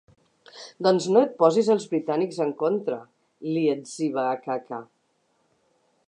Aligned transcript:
Doncs 0.85 1.07
no 1.15 1.21
et 1.25 1.33
posis 1.41 1.67
els 1.73 1.83
britànics 1.91 2.39
en 2.45 2.53
contra 2.63 2.97
—li 3.49 3.65
etziba 3.75 4.23
Akaka. 4.31 4.81